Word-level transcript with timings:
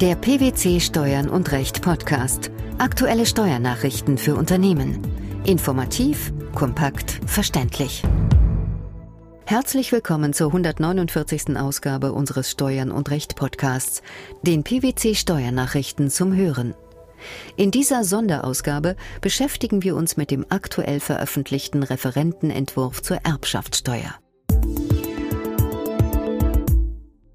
Der 0.00 0.14
PwC 0.14 0.80
Steuern 0.80 1.28
und 1.28 1.52
Recht 1.52 1.82
Podcast. 1.82 2.50
Aktuelle 2.78 3.26
Steuernachrichten 3.26 4.16
für 4.16 4.34
Unternehmen. 4.34 4.98
Informativ, 5.44 6.32
kompakt, 6.54 7.20
verständlich. 7.26 8.02
Herzlich 9.44 9.92
willkommen 9.92 10.32
zur 10.32 10.46
149. 10.46 11.54
Ausgabe 11.58 12.14
unseres 12.14 12.50
Steuern 12.50 12.90
und 12.92 13.10
Recht 13.10 13.36
Podcasts, 13.36 14.00
den 14.40 14.64
PwC 14.64 15.14
Steuernachrichten 15.14 16.08
zum 16.08 16.34
Hören. 16.34 16.74
In 17.58 17.70
dieser 17.70 18.02
Sonderausgabe 18.02 18.96
beschäftigen 19.20 19.82
wir 19.82 19.96
uns 19.96 20.16
mit 20.16 20.30
dem 20.30 20.46
aktuell 20.48 21.00
veröffentlichten 21.00 21.82
Referentenentwurf 21.82 23.02
zur 23.02 23.18
Erbschaftssteuer. 23.18 24.14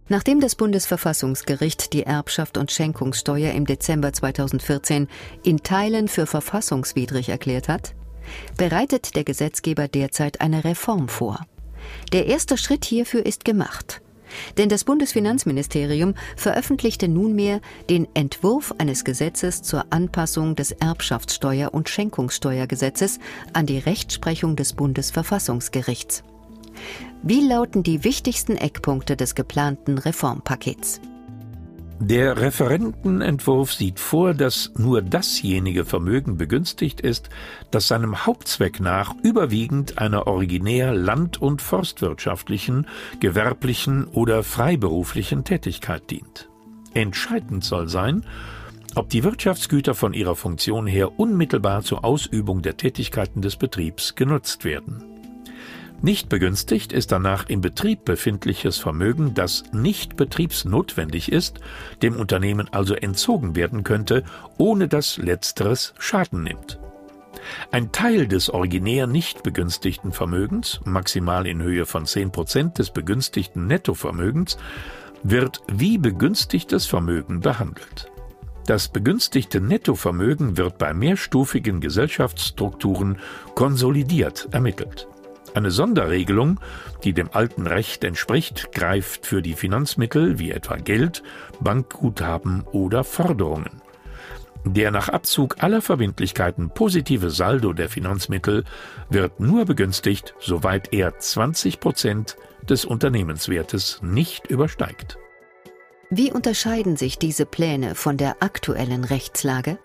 Nachdem 0.08 0.40
das 0.40 0.56
Bundesverfassungsgericht 0.56 1.92
die 1.94 2.04
Erbschaft 2.04 2.58
und 2.58 2.72
Schenkungssteuer 2.72 3.54
im 3.54 3.66
Dezember 3.66 4.14
2014 4.14 5.08
in 5.44 5.64
Teilen 5.64 6.08
für 6.08 6.28
verfassungswidrig 6.28 7.30
erklärt 7.30 7.68
hat, 7.68 7.96
bereitet 8.56 9.16
der 9.16 9.24
Gesetzgeber 9.24 9.88
derzeit 9.88 10.42
eine 10.42 10.64
Reform 10.64 11.08
vor. 11.08 11.46
Der 12.14 12.28
erste 12.28 12.58
Schritt 12.58 12.86
hierfür 12.86 13.26
ist 13.26 13.46
gemacht. 13.46 14.02
Denn 14.58 14.70
das 14.70 14.84
Bundesfinanzministerium 14.84 16.14
veröffentlichte 16.36 17.08
nunmehr 17.08 17.62
den 17.90 18.08
Entwurf 18.16 18.74
eines 18.78 19.06
Gesetzes 19.06 19.62
zur 19.62 19.86
Anpassung 19.92 20.56
des 20.56 20.74
Erbschaftssteuer- 20.74 21.74
und 21.74 21.90
Schenkungssteuergesetzes 21.90 23.20
an 23.54 23.66
die 23.66 23.80
Rechtsprechung 23.80 24.56
des 24.56 24.74
Bundesverfassungsgerichts. 24.74 26.24
Wie 27.24 27.42
lauten 27.42 27.84
die 27.84 28.04
wichtigsten 28.04 28.58
Eckpunkte 28.58 29.16
des 29.16 29.36
geplanten 29.36 29.98
Reformpakets? 29.98 31.02
Der 32.00 32.38
Referentenentwurf 32.38 33.74
sieht 33.74 34.02
vor, 34.02 34.34
dass 34.34 34.74
nur 34.78 35.02
dasjenige 35.02 35.86
Vermögen 35.86 36.38
begünstigt 36.38 37.00
ist, 37.00 37.30
das 37.72 37.88
seinem 37.88 38.26
Hauptzweck 38.26 38.82
nach 38.82 39.16
überwiegend 39.24 39.98
einer 39.98 40.28
originär 40.28 40.94
land- 40.94 41.42
und 41.42 41.62
forstwirtschaftlichen, 41.62 42.86
gewerblichen 43.22 44.06
oder 44.08 44.44
freiberuflichen 44.44 45.46
Tätigkeit 45.46 46.12
dient. 46.12 46.50
Entscheidend 46.94 47.64
soll 47.64 47.88
sein, 47.88 48.26
ob 48.96 49.10
die 49.10 49.24
Wirtschaftsgüter 49.24 49.96
von 49.96 50.14
ihrer 50.14 50.36
Funktion 50.36 50.88
her 50.88 51.18
unmittelbar 51.18 51.82
zur 51.84 52.04
Ausübung 52.04 52.62
der 52.62 52.76
Tätigkeiten 52.76 53.42
des 53.42 53.56
Betriebs 53.56 54.16
genutzt 54.16 54.66
werden. 54.66 55.15
Nicht 56.02 56.30
begünstigt 56.30 56.94
ist 56.94 57.12
danach 57.12 57.50
im 57.50 57.62
Betrieb 57.62 58.06
befindliches 58.06 58.78
Vermögen, 58.78 59.34
das 59.34 59.64
nicht 59.72 60.18
betriebsnotwendig 60.18 61.32
ist, 61.32 61.60
dem 62.02 62.16
Unternehmen 62.16 62.68
also 62.72 62.94
entzogen 62.94 63.56
werden 63.56 63.84
könnte, 63.84 64.24
ohne 64.58 64.88
dass 64.88 65.18
letzteres 65.18 65.94
Schaden 65.98 66.44
nimmt. 66.44 66.80
Ein 67.72 67.92
Teil 67.92 68.28
des 68.28 68.50
originär 68.50 69.08
nicht 69.08 69.44
begünstigten 69.44 70.12
Vermögens, 70.12 70.80
maximal 70.84 71.48
in 71.48 71.62
Höhe 71.62 71.86
von 71.86 72.06
10 72.06 72.32
Prozent 72.32 72.78
des 72.78 72.92
begünstigten 72.92 73.68
Nettovermögens, 73.68 74.58
wird 75.24 75.62
wie 75.72 75.98
begünstigtes 75.98 76.86
Vermögen 76.86 77.40
behandelt. 77.40 78.12
Das 78.68 78.88
begünstigte 78.88 79.62
Nettovermögen 79.62 80.58
wird 80.58 80.80
bei 80.80 80.94
mehrstufigen 80.94 81.82
Gesellschaftsstrukturen 81.82 83.20
konsolidiert 83.54 84.50
ermittelt. 84.52 85.08
Eine 85.56 85.72
Sonderregelung, 85.72 86.60
die 87.06 87.14
dem 87.14 87.30
alten 87.32 87.66
Recht 87.66 88.04
entspricht, 88.04 88.74
greift 88.74 89.26
für 89.26 89.42
die 89.42 89.54
Finanzmittel 89.54 90.38
wie 90.38 90.52
etwa 90.52 90.76
Geld, 90.76 91.24
Bankguthaben 91.62 92.64
oder 92.74 93.06
Forderungen. 93.06 93.82
Der 94.66 94.92
nach 94.92 95.08
Abzug 95.08 95.64
aller 95.64 95.82
Verbindlichkeiten 95.82 96.72
positive 96.72 97.30
Saldo 97.30 97.72
der 97.72 97.88
Finanzmittel 97.88 98.66
wird 99.10 99.40
nur 99.40 99.64
begünstigt, 99.64 100.36
soweit 100.42 100.92
er 100.92 101.18
20 101.18 101.80
Prozent 101.80 102.36
des 102.68 102.84
Unternehmenswertes 102.84 104.02
nicht 104.02 104.48
übersteigt. 104.48 105.18
Wie 106.10 106.34
unterscheiden 106.34 106.98
sich 106.98 107.18
diese 107.18 107.46
Pläne 107.46 107.96
von 107.96 108.18
der 108.18 108.44
aktuellen 108.44 109.06
Rechtslage? 109.06 109.78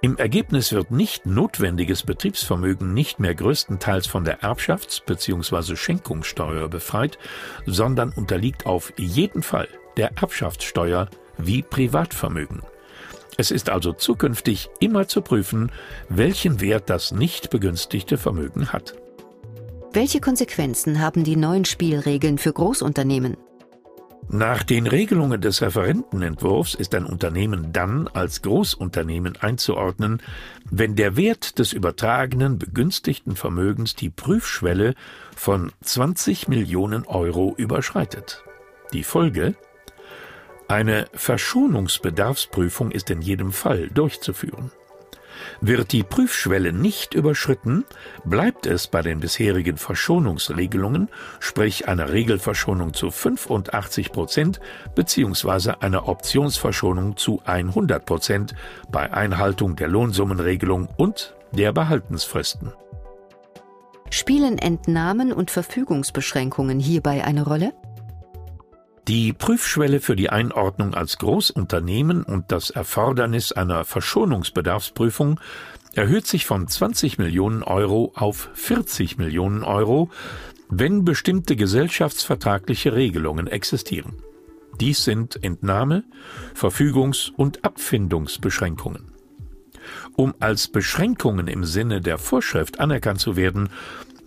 Im 0.00 0.16
Ergebnis 0.16 0.72
wird 0.72 0.92
nicht 0.92 1.26
notwendiges 1.26 2.04
Betriebsvermögen 2.04 2.94
nicht 2.94 3.18
mehr 3.18 3.34
größtenteils 3.34 4.06
von 4.06 4.22
der 4.22 4.42
Erbschafts- 4.42 5.02
bzw. 5.04 5.74
Schenkungssteuer 5.74 6.68
befreit, 6.68 7.18
sondern 7.66 8.10
unterliegt 8.10 8.64
auf 8.64 8.92
jeden 8.96 9.42
Fall 9.42 9.66
der 9.96 10.12
Erbschaftssteuer 10.16 11.08
wie 11.36 11.62
Privatvermögen. 11.62 12.62
Es 13.36 13.50
ist 13.50 13.70
also 13.70 13.92
zukünftig 13.92 14.70
immer 14.78 15.08
zu 15.08 15.20
prüfen, 15.20 15.72
welchen 16.08 16.60
Wert 16.60 16.90
das 16.90 17.10
nicht 17.10 17.50
begünstigte 17.50 18.18
Vermögen 18.18 18.72
hat. 18.72 18.94
Welche 19.92 20.20
Konsequenzen 20.20 21.00
haben 21.00 21.24
die 21.24 21.36
neuen 21.36 21.64
Spielregeln 21.64 22.38
für 22.38 22.52
Großunternehmen? 22.52 23.36
Nach 24.30 24.62
den 24.62 24.86
Regelungen 24.86 25.40
des 25.40 25.62
Referentenentwurfs 25.62 26.74
ist 26.74 26.94
ein 26.94 27.06
Unternehmen 27.06 27.72
dann 27.72 28.08
als 28.08 28.42
Großunternehmen 28.42 29.38
einzuordnen, 29.38 30.20
wenn 30.70 30.96
der 30.96 31.16
Wert 31.16 31.58
des 31.58 31.72
übertragenen 31.72 32.58
begünstigten 32.58 33.36
Vermögens 33.36 33.94
die 33.94 34.10
Prüfschwelle 34.10 34.94
von 35.34 35.72
20 35.82 36.46
Millionen 36.46 37.06
Euro 37.06 37.54
überschreitet. 37.56 38.44
Die 38.92 39.02
Folge? 39.02 39.54
Eine 40.68 41.06
Verschonungsbedarfsprüfung 41.14 42.90
ist 42.90 43.08
in 43.08 43.22
jedem 43.22 43.52
Fall 43.52 43.88
durchzuführen. 43.88 44.70
Wird 45.60 45.92
die 45.92 46.02
Prüfschwelle 46.02 46.72
nicht 46.72 47.14
überschritten, 47.14 47.84
bleibt 48.24 48.66
es 48.66 48.86
bei 48.86 49.02
den 49.02 49.20
bisherigen 49.20 49.76
Verschonungsregelungen, 49.76 51.08
sprich 51.40 51.88
einer 51.88 52.12
Regelverschonung 52.12 52.94
zu 52.94 53.10
85 53.10 54.12
Prozent 54.12 54.60
bzw. 54.94 55.74
einer 55.80 56.08
Optionsverschonung 56.08 57.16
zu 57.16 57.40
100 57.44 58.04
Prozent 58.04 58.54
bei 58.90 59.12
Einhaltung 59.12 59.76
der 59.76 59.88
Lohnsummenregelung 59.88 60.88
und 60.96 61.34
der 61.52 61.72
Behaltensfristen. 61.72 62.72
Spielen 64.10 64.58
Entnahmen 64.58 65.32
und 65.32 65.50
Verfügungsbeschränkungen 65.50 66.80
hierbei 66.80 67.24
eine 67.24 67.42
Rolle? 67.42 67.72
Die 69.08 69.32
Prüfschwelle 69.32 70.00
für 70.00 70.16
die 70.16 70.28
Einordnung 70.28 70.92
als 70.92 71.16
Großunternehmen 71.16 72.24
und 72.24 72.52
das 72.52 72.68
Erfordernis 72.68 73.52
einer 73.52 73.86
Verschonungsbedarfsprüfung 73.86 75.40
erhöht 75.94 76.26
sich 76.26 76.44
von 76.44 76.68
20 76.68 77.16
Millionen 77.16 77.62
Euro 77.62 78.12
auf 78.14 78.50
40 78.52 79.16
Millionen 79.16 79.62
Euro, 79.64 80.10
wenn 80.68 81.06
bestimmte 81.06 81.56
gesellschaftsvertragliche 81.56 82.92
Regelungen 82.92 83.46
existieren. 83.46 84.12
Dies 84.78 85.04
sind 85.04 85.42
Entnahme, 85.42 86.04
Verfügungs- 86.54 87.32
und 87.34 87.64
Abfindungsbeschränkungen. 87.64 89.12
Um 90.16 90.34
als 90.38 90.68
Beschränkungen 90.68 91.48
im 91.48 91.64
Sinne 91.64 92.02
der 92.02 92.18
Vorschrift 92.18 92.78
anerkannt 92.78 93.20
zu 93.20 93.36
werden, 93.36 93.70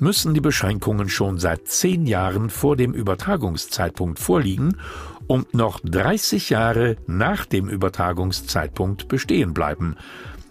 müssen 0.01 0.33
die 0.33 0.41
Beschränkungen 0.41 1.09
schon 1.09 1.37
seit 1.37 1.67
zehn 1.67 2.07
Jahren 2.07 2.49
vor 2.49 2.75
dem 2.75 2.93
Übertragungszeitpunkt 2.93 4.19
vorliegen 4.19 4.77
und 5.27 5.53
noch 5.53 5.79
30 5.79 6.49
Jahre 6.49 6.97
nach 7.05 7.45
dem 7.45 7.69
Übertragungszeitpunkt 7.69 9.07
bestehen 9.07 9.53
bleiben. 9.53 9.95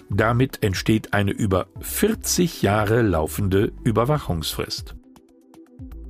Damit 0.09 0.63
entsteht 0.63 1.13
eine 1.13 1.33
über 1.33 1.67
40 1.81 2.63
Jahre 2.63 3.03
laufende 3.03 3.73
Überwachungsfrist. 3.85 4.95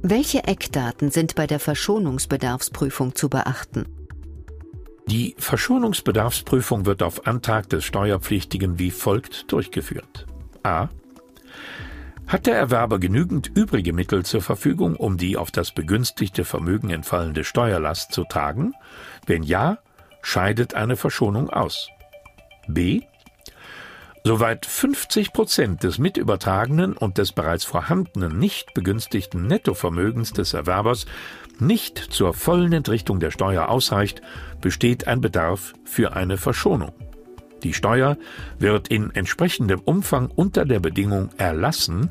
Welche 0.02 0.44
Eckdaten 0.44 1.10
sind 1.10 1.34
bei 1.34 1.46
der 1.46 1.60
Verschonungsbedarfsprüfung 1.60 3.14
zu 3.14 3.28
beachten? 3.28 3.86
Die 5.08 5.34
Verschonungsbedarfsprüfung 5.38 6.86
wird 6.86 7.02
auf 7.02 7.26
Antrag 7.26 7.68
des 7.68 7.84
Steuerpflichtigen 7.84 8.78
wie 8.78 8.90
folgt 8.90 9.50
durchgeführt. 9.50 10.26
A. 10.62 10.88
Hat 12.30 12.46
der 12.46 12.56
Erwerber 12.56 13.00
genügend 13.00 13.48
übrige 13.56 13.92
Mittel 13.92 14.24
zur 14.24 14.40
Verfügung, 14.40 14.94
um 14.94 15.16
die 15.16 15.36
auf 15.36 15.50
das 15.50 15.72
begünstigte 15.72 16.44
Vermögen 16.44 16.90
entfallende 16.90 17.42
Steuerlast 17.42 18.12
zu 18.12 18.22
tragen? 18.22 18.72
Wenn 19.26 19.42
ja, 19.42 19.78
scheidet 20.22 20.74
eine 20.74 20.94
Verschonung 20.94 21.50
aus. 21.50 21.88
B. 22.68 23.02
Soweit 24.22 24.64
50 24.64 25.32
Prozent 25.32 25.82
des 25.82 25.98
mitübertragenen 25.98 26.96
und 26.96 27.18
des 27.18 27.32
bereits 27.32 27.64
vorhandenen 27.64 28.38
nicht 28.38 28.74
begünstigten 28.74 29.48
Nettovermögens 29.48 30.32
des 30.32 30.54
Erwerbers 30.54 31.06
nicht 31.58 31.98
zur 31.98 32.32
vollen 32.32 32.72
Entrichtung 32.72 33.18
der 33.18 33.32
Steuer 33.32 33.68
ausreicht, 33.68 34.22
besteht 34.60 35.08
ein 35.08 35.20
Bedarf 35.20 35.72
für 35.84 36.12
eine 36.12 36.36
Verschonung. 36.36 36.92
Die 37.62 37.74
Steuer 37.74 38.16
wird 38.58 38.88
in 38.88 39.10
entsprechendem 39.14 39.80
Umfang 39.80 40.30
unter 40.34 40.64
der 40.64 40.80
Bedingung 40.80 41.30
erlassen, 41.36 42.10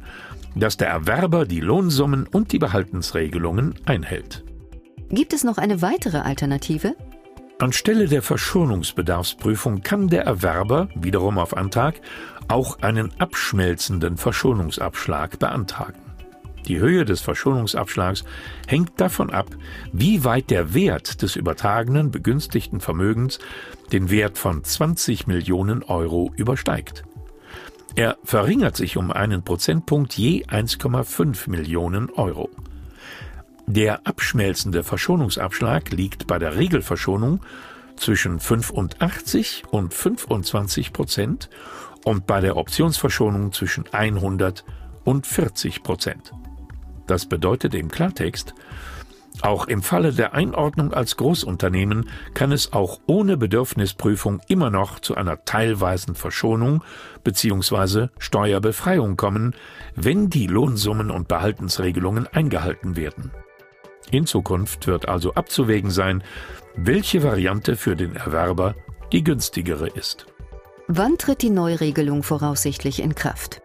dass 0.55 0.77
der 0.77 0.89
Erwerber 0.89 1.45
die 1.45 1.59
Lohnsummen 1.59 2.27
und 2.27 2.51
die 2.51 2.59
Behaltensregelungen 2.59 3.75
einhält. 3.85 4.43
Gibt 5.09 5.33
es 5.33 5.43
noch 5.43 5.57
eine 5.57 5.81
weitere 5.81 6.19
Alternative? 6.19 6.95
Anstelle 7.59 8.07
der 8.07 8.21
Verschonungsbedarfsprüfung 8.21 9.81
kann 9.81 10.07
der 10.07 10.23
Erwerber, 10.23 10.87
wiederum 10.95 11.37
auf 11.37 11.57
Antrag, 11.57 11.99
auch 12.47 12.79
einen 12.81 13.11
abschmelzenden 13.19 14.17
Verschonungsabschlag 14.17 15.39
beantragen. 15.39 16.08
Die 16.69 16.79
Höhe 16.79 17.03
des 17.03 17.21
Verschonungsabschlags 17.21 18.23
hängt 18.67 19.01
davon 19.01 19.31
ab, 19.31 19.47
wie 19.91 20.23
weit 20.23 20.51
der 20.51 20.75
Wert 20.75 21.23
des 21.23 21.35
übertragenen 21.35 22.11
begünstigten 22.11 22.79
Vermögens 22.79 23.39
den 23.91 24.11
Wert 24.11 24.37
von 24.37 24.63
20 24.63 25.25
Millionen 25.25 25.81
Euro 25.81 26.31
übersteigt. 26.37 27.03
Er 27.95 28.17
verringert 28.23 28.77
sich 28.77 28.97
um 28.97 29.11
einen 29.11 29.43
Prozentpunkt 29.43 30.13
je 30.13 30.45
1,5 30.45 31.49
Millionen 31.49 32.11
Euro. 32.11 32.51
Der 33.65 34.05
abschmelzende 34.05 34.83
Verschonungsabschlag 34.83 35.89
liegt 35.89 36.27
bei 36.27 36.37
der 36.37 36.55
Regelverschonung 36.55 37.41
zwischen 37.95 38.39
85 38.39 39.63
und 39.71 39.91
25 39.91 40.93
Prozent 40.93 41.49
und 42.05 42.27
bei 42.27 42.41
der 42.41 42.57
Optionsverschonung 42.57 43.53
zwischen 43.53 43.85
100 43.91 44.63
und 45.03 45.25
40 45.25 45.81
Prozent. 45.81 46.31
Das 47.09 47.25
bedeutet 47.25 47.73
im 47.73 47.89
Klartext, 47.89 48.53
auch 49.41 49.67
im 49.67 49.81
Falle 49.81 50.13
der 50.13 50.33
Einordnung 50.33 50.93
als 50.93 51.17
Großunternehmen 51.17 52.09
kann 52.35 52.51
es 52.51 52.71
auch 52.71 52.99
ohne 53.07 53.35
Bedürfnisprüfung 53.35 54.41
immer 54.47 54.69
noch 54.69 54.99
zu 54.99 55.15
einer 55.15 55.43
teilweisen 55.43 56.13
Verschonung 56.13 56.83
bzw. 57.23 58.09
Steuerbefreiung 58.19 59.17
kommen, 59.17 59.55
wenn 59.95 60.29
die 60.29 60.45
Lohnsummen 60.45 61.09
und 61.09 61.27
Behaltensregelungen 61.27 62.27
eingehalten 62.27 62.95
werden. 62.95 63.31
In 64.11 64.27
Zukunft 64.27 64.85
wird 64.85 65.07
also 65.07 65.33
abzuwägen 65.33 65.89
sein, 65.89 66.23
welche 66.75 67.23
Variante 67.23 67.75
für 67.75 67.95
den 67.95 68.15
Erwerber 68.15 68.75
die 69.11 69.23
günstigere 69.23 69.87
ist. 69.87 70.27
Wann 70.87 71.17
tritt 71.17 71.41
die 71.41 71.49
Neuregelung 71.49 72.21
voraussichtlich 72.21 73.01
in 73.01 73.15
Kraft? 73.15 73.58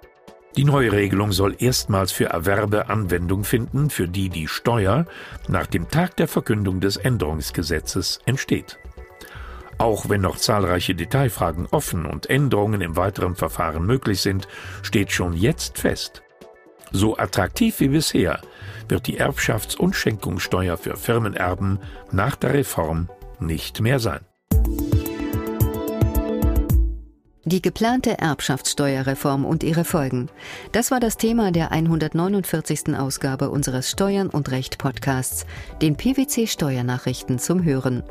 Die 0.56 0.64
neue 0.64 0.92
Regelung 0.92 1.32
soll 1.32 1.56
erstmals 1.58 2.12
für 2.12 2.26
Erwerbe 2.26 2.88
Anwendung 2.88 3.42
finden, 3.42 3.90
für 3.90 4.06
die 4.06 4.28
die 4.28 4.46
Steuer 4.46 5.04
nach 5.48 5.66
dem 5.66 5.88
Tag 5.88 6.16
der 6.16 6.28
Verkündung 6.28 6.80
des 6.80 6.96
Änderungsgesetzes 6.96 8.20
entsteht. 8.24 8.78
Auch 9.78 10.08
wenn 10.08 10.20
noch 10.20 10.36
zahlreiche 10.36 10.94
Detailfragen 10.94 11.66
offen 11.72 12.06
und 12.06 12.30
Änderungen 12.30 12.80
im 12.82 12.96
weiteren 12.96 13.34
Verfahren 13.34 13.84
möglich 13.84 14.20
sind, 14.20 14.46
steht 14.82 15.10
schon 15.10 15.32
jetzt 15.32 15.78
fest. 15.78 16.22
So 16.92 17.16
attraktiv 17.16 17.80
wie 17.80 17.88
bisher 17.88 18.40
wird 18.88 19.08
die 19.08 19.20
Erbschafts- 19.20 19.76
und 19.76 19.96
Schenkungssteuer 19.96 20.76
für 20.76 20.96
Firmenerben 20.96 21.80
nach 22.12 22.36
der 22.36 22.54
Reform 22.54 23.08
nicht 23.40 23.80
mehr 23.80 23.98
sein. 23.98 24.20
Die 27.46 27.60
geplante 27.60 28.18
Erbschaftssteuerreform 28.18 29.44
und 29.44 29.64
ihre 29.64 29.84
Folgen. 29.84 30.30
Das 30.72 30.90
war 30.90 30.98
das 30.98 31.18
Thema 31.18 31.52
der 31.52 31.72
149. 31.72 32.96
Ausgabe 32.96 33.50
unseres 33.50 33.90
Steuern 33.90 34.30
und 34.30 34.50
Recht 34.50 34.78
Podcasts, 34.78 35.44
den 35.82 35.96
PwC 35.96 36.46
Steuernachrichten 36.46 37.38
zum 37.38 37.62
Hören. 37.62 38.02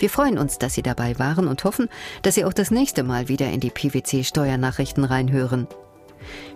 Wir 0.00 0.10
freuen 0.10 0.36
uns, 0.36 0.58
dass 0.58 0.74
Sie 0.74 0.82
dabei 0.82 1.16
waren 1.20 1.46
und 1.46 1.62
hoffen, 1.62 1.88
dass 2.22 2.34
Sie 2.34 2.44
auch 2.44 2.52
das 2.52 2.72
nächste 2.72 3.04
Mal 3.04 3.28
wieder 3.28 3.48
in 3.50 3.60
die 3.60 3.70
PwC 3.70 4.24
Steuernachrichten 4.24 5.04
reinhören. 5.04 5.68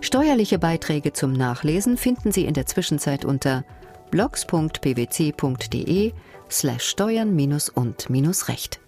Steuerliche 0.01 0.59
Beiträge 0.59 1.13
zum 1.13 1.31
Nachlesen 1.31 1.95
finden 1.95 2.33
Sie 2.33 2.43
in 2.43 2.53
der 2.53 2.65
Zwischenzeit 2.65 3.23
unter 3.23 3.63
blogs.pwc.de 4.11 6.11
slash 6.51 6.83
steuern 6.83 7.37
und 7.73 8.09
recht. 8.49 8.81